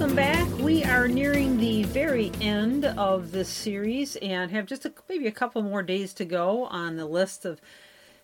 [0.00, 0.48] Welcome back.
[0.60, 5.30] We are nearing the very end of this series and have just a, maybe a
[5.30, 7.60] couple more days to go on the list of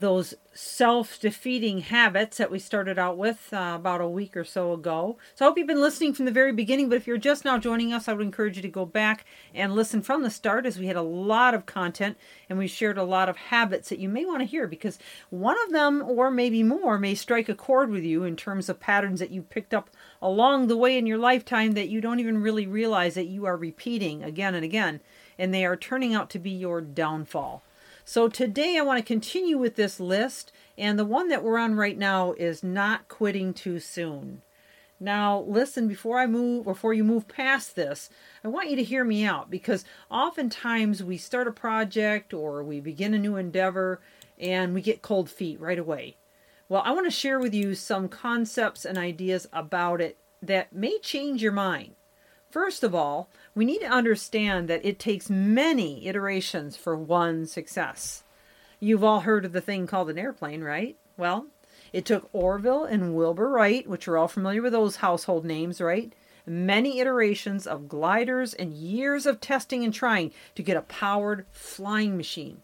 [0.00, 4.72] those self defeating habits that we started out with uh, about a week or so
[4.72, 5.16] ago.
[5.34, 7.58] So I hope you've been listening from the very beginning, but if you're just now
[7.58, 9.24] joining us, I would encourage you to go back
[9.54, 12.16] and listen from the start as we had a lot of content
[12.48, 14.98] and we shared a lot of habits that you may want to hear because
[15.30, 18.80] one of them, or maybe more, may strike a chord with you in terms of
[18.80, 19.90] patterns that you picked up
[20.22, 23.56] along the way in your lifetime that you don't even really realize that you are
[23.56, 25.00] repeating again and again,
[25.38, 27.62] and they are turning out to be your downfall.
[28.10, 31.74] So today I want to continue with this list, and the one that we're on
[31.74, 34.40] right now is not quitting too soon.
[34.98, 38.08] Now, listen, before I move, before you move past this,
[38.42, 42.80] I want you to hear me out because oftentimes we start a project or we
[42.80, 44.00] begin a new endeavor
[44.38, 46.16] and we get cold feet right away.
[46.66, 50.98] Well, I want to share with you some concepts and ideas about it that may
[51.00, 51.94] change your mind.
[52.50, 58.22] First of all, we need to understand that it takes many iterations for one success.
[58.80, 60.96] You've all heard of the thing called an airplane, right?
[61.16, 61.46] Well,
[61.92, 66.12] it took Orville and Wilbur Wright, which are all familiar with those household names, right?
[66.46, 72.16] Many iterations of gliders and years of testing and trying to get a powered flying
[72.16, 72.62] machine.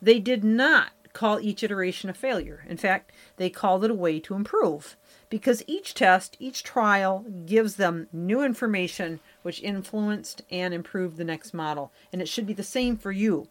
[0.00, 2.64] They did not call each iteration a failure.
[2.68, 4.96] In fact, they called it a way to improve
[5.28, 11.54] because each test, each trial gives them new information which influenced and improved the next
[11.54, 11.92] model.
[12.12, 13.48] And it should be the same for you.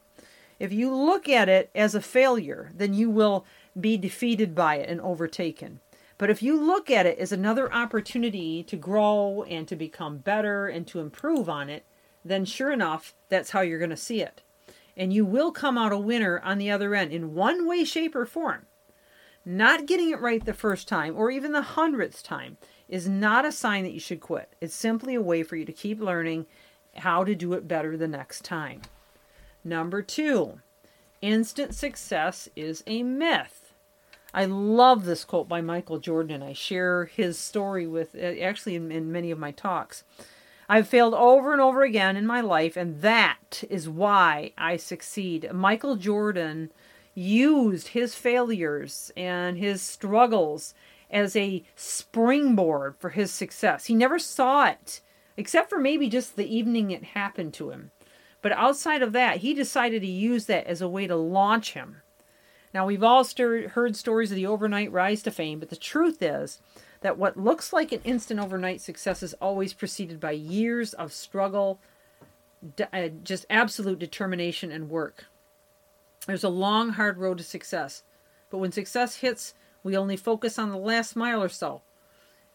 [0.60, 3.46] If you look at it as a failure, then you will
[3.80, 5.80] be defeated by it and overtaken.
[6.20, 10.68] But if you look at it as another opportunity to grow and to become better
[10.68, 11.84] and to improve on it,
[12.24, 14.44] then sure enough, that's how you're going to see it.
[14.98, 18.16] And you will come out a winner on the other end in one way, shape,
[18.16, 18.66] or form.
[19.46, 22.58] Not getting it right the first time or even the hundredth time
[22.88, 24.54] is not a sign that you should quit.
[24.62, 26.46] It's simply a way for you to keep learning
[26.98, 28.82] how to do it better the next time.
[29.64, 30.60] Number two,
[31.22, 33.74] instant success is a myth.
[34.34, 38.92] I love this quote by Michael Jordan, and I share his story with actually in,
[38.92, 40.04] in many of my talks.
[40.72, 45.52] I've failed over and over again in my life, and that is why I succeed.
[45.52, 46.72] Michael Jordan
[47.14, 50.74] used his failures and his struggles
[51.10, 53.88] as a springboard for his success.
[53.88, 55.02] He never saw it,
[55.36, 57.92] except for maybe just the evening it happened to him.
[58.42, 61.98] But outside of that, he decided to use that as a way to launch him.
[62.74, 66.60] Now, we've all heard stories of the overnight rise to fame, but the truth is
[67.02, 71.80] that what looks like an instant overnight success is always preceded by years of struggle,
[72.94, 75.26] uh, just absolute determination and work.
[76.28, 78.04] There's a long, hard road to success.
[78.50, 81.82] But when success hits, we only focus on the last mile or so.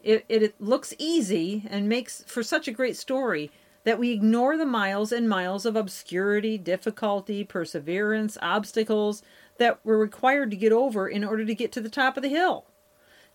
[0.03, 3.51] It, it, it, looks easy and makes for such a great story
[3.83, 9.23] that we ignore the miles and miles of obscurity, difficulty, perseverance, obstacles
[9.59, 12.29] that we're required to get over in order to get to the top of the
[12.29, 12.67] hill.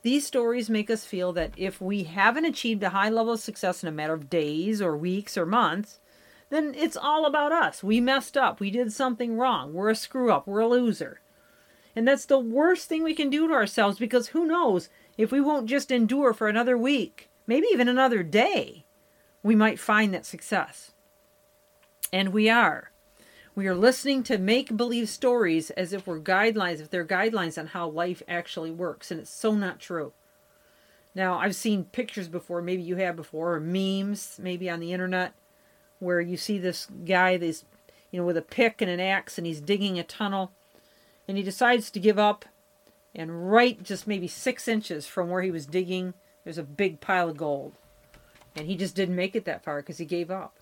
[0.04, 3.84] These stories make us feel that if we haven't achieved a high level of success
[3.84, 6.00] in a matter of days or weeks or months,
[6.50, 7.84] then it's all about us.
[7.84, 8.60] We messed up.
[8.60, 9.74] We did something wrong.
[9.74, 10.48] We're a screw up.
[10.48, 11.22] We're a loser.
[11.96, 15.42] And that's the worst thing we can do to ourselves because who knows if we
[15.42, 18.86] won't just endure for another week, maybe even another day,
[19.44, 20.92] we might find that success.
[22.12, 22.91] And we are.
[23.54, 27.68] We are listening to make believe stories as if we're guidelines, if they're guidelines on
[27.68, 29.12] how life actually works.
[29.12, 30.14] And it's so not true.
[31.14, 35.34] Now, I've seen pictures before, maybe you have before, or memes, maybe on the internet,
[36.00, 37.66] where you see this guy, this,
[38.10, 40.54] you know, with a pick and an axe, and he's digging a tunnel,
[41.28, 42.46] and he decides to give up.
[43.14, 46.14] And right, just maybe six inches from where he was digging,
[46.46, 47.74] there's a big pile of gold,
[48.56, 50.61] and he just didn't make it that far because he gave up.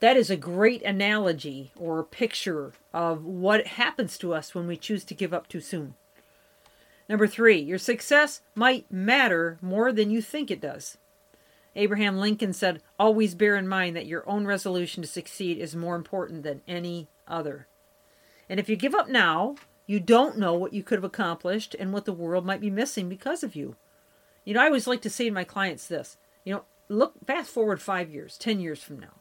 [0.00, 5.04] That is a great analogy or picture of what happens to us when we choose
[5.04, 5.94] to give up too soon.
[7.08, 10.96] Number three, your success might matter more than you think it does.
[11.76, 15.96] Abraham Lincoln said, Always bear in mind that your own resolution to succeed is more
[15.96, 17.66] important than any other.
[18.48, 19.56] And if you give up now,
[19.86, 23.08] you don't know what you could have accomplished and what the world might be missing
[23.08, 23.76] because of you.
[24.44, 27.50] You know, I always like to say to my clients this you know, look fast
[27.50, 29.20] forward five years, ten years from now.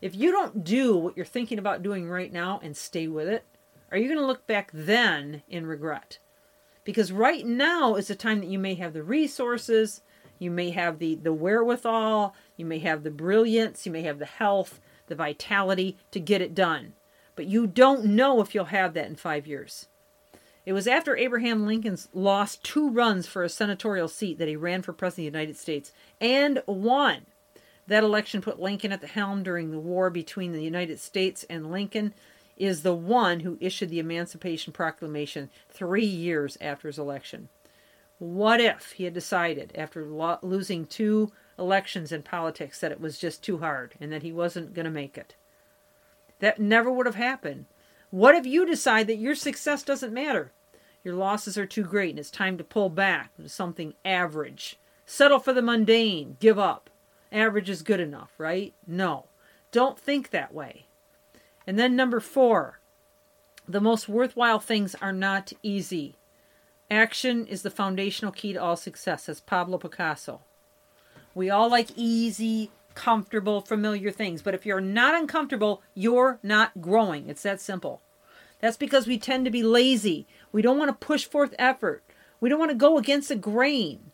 [0.00, 3.44] If you don't do what you're thinking about doing right now and stay with it,
[3.90, 6.18] are you going to look back then in regret?
[6.84, 10.02] Because right now is the time that you may have the resources,
[10.38, 14.26] you may have the, the wherewithal, you may have the brilliance, you may have the
[14.26, 16.92] health, the vitality to get it done.
[17.34, 19.86] But you don't know if you'll have that in five years.
[20.64, 24.82] It was after Abraham Lincoln lost two runs for a senatorial seat that he ran
[24.82, 27.26] for president of the United States and won.
[27.86, 31.70] That election put Lincoln at the helm during the war between the United States and
[31.70, 32.14] Lincoln
[32.56, 37.48] is the one who issued the Emancipation Proclamation three years after his election.
[38.18, 43.18] What if he had decided, after lo- losing two elections in politics, that it was
[43.18, 45.36] just too hard and that he wasn't going to make it?
[46.38, 47.66] That never would have happened.
[48.10, 50.50] What if you decide that your success doesn't matter?
[51.04, 54.78] Your losses are too great and it's time to pull back to something average.
[55.04, 56.36] Settle for the mundane.
[56.40, 56.90] Give up.
[57.36, 58.72] Average is good enough, right?
[58.86, 59.26] No.
[59.70, 60.86] Don't think that way.
[61.66, 62.80] And then number four,
[63.68, 66.16] the most worthwhile things are not easy.
[66.90, 70.40] Action is the foundational key to all success, says Pablo Picasso.
[71.34, 77.28] We all like easy, comfortable, familiar things, but if you're not uncomfortable, you're not growing.
[77.28, 78.00] It's that simple.
[78.60, 80.26] That's because we tend to be lazy.
[80.52, 82.02] We don't want to push forth effort.
[82.40, 84.12] We don't want to go against the grain.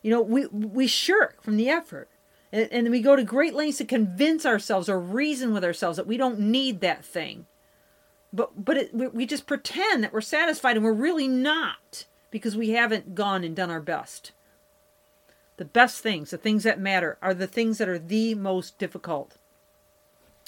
[0.00, 2.08] You know, we we shirk from the effort.
[2.54, 6.06] And, and we go to great lengths to convince ourselves or reason with ourselves that
[6.06, 7.46] we don't need that thing.
[8.32, 12.70] But, but it, we just pretend that we're satisfied and we're really not because we
[12.70, 14.30] haven't gone and done our best.
[15.56, 19.36] The best things, the things that matter, are the things that are the most difficult.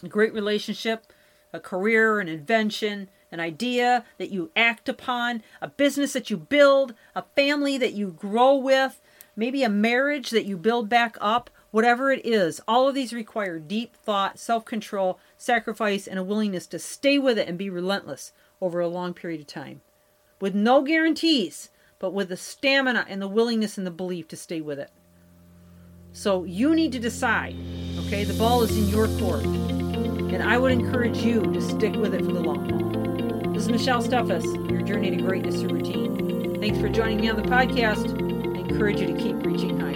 [0.05, 1.13] A great relationship,
[1.53, 6.95] a career, an invention, an idea that you act upon, a business that you build,
[7.17, 9.01] a family that you grow with,
[9.35, 13.59] maybe a marriage that you build back up, Whatever it is, all of these require
[13.59, 18.33] deep thought, self control, sacrifice, and a willingness to stay with it and be relentless
[18.63, 19.83] over a long period of time.
[20.41, 21.69] With no guarantees,
[21.99, 24.89] but with the stamina and the willingness and the belief to stay with it.
[26.15, 27.55] So you need to decide,
[28.07, 28.25] okay?
[28.25, 29.45] The ball is in your court.
[29.45, 33.53] And I would encourage you to stick with it for the long haul.
[33.53, 36.59] This is Michelle Steffes, your journey to greatness through routine.
[36.59, 38.19] Thanks for joining me on the podcast.
[38.57, 39.96] I encourage you to keep reaching higher.